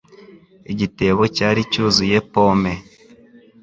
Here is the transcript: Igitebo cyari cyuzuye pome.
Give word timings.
Igitebo 0.71 1.23
cyari 1.35 1.61
cyuzuye 1.71 2.17
pome. 2.31 2.73